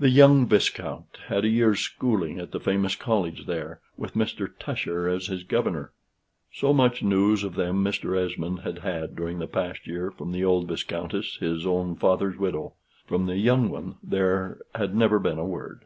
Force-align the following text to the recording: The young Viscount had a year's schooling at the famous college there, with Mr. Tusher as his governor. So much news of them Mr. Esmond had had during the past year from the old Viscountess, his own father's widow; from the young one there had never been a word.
The 0.00 0.10
young 0.10 0.44
Viscount 0.44 1.20
had 1.28 1.44
a 1.44 1.48
year's 1.48 1.78
schooling 1.78 2.40
at 2.40 2.50
the 2.50 2.58
famous 2.58 2.96
college 2.96 3.46
there, 3.46 3.78
with 3.96 4.14
Mr. 4.14 4.50
Tusher 4.58 5.08
as 5.08 5.28
his 5.28 5.44
governor. 5.44 5.92
So 6.52 6.72
much 6.72 7.00
news 7.04 7.44
of 7.44 7.54
them 7.54 7.84
Mr. 7.84 8.18
Esmond 8.18 8.62
had 8.62 8.78
had 8.78 9.14
during 9.14 9.38
the 9.38 9.46
past 9.46 9.86
year 9.86 10.10
from 10.10 10.32
the 10.32 10.44
old 10.44 10.66
Viscountess, 10.66 11.36
his 11.36 11.64
own 11.64 11.94
father's 11.94 12.36
widow; 12.36 12.74
from 13.06 13.26
the 13.26 13.36
young 13.38 13.68
one 13.70 13.98
there 14.02 14.58
had 14.74 14.96
never 14.96 15.20
been 15.20 15.38
a 15.38 15.46
word. 15.46 15.84